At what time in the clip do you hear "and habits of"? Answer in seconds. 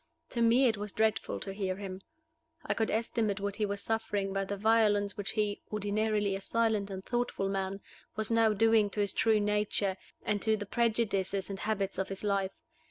11.51-12.09